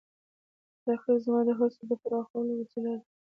رقیب 0.87 1.17
زما 1.23 1.39
د 1.47 1.49
هڅو 1.59 1.81
د 1.89 1.91
پراخولو 2.01 2.53
وسیله 2.61 2.93
ده 2.99 3.03